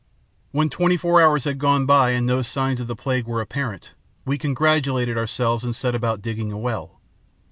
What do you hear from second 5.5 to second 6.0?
and set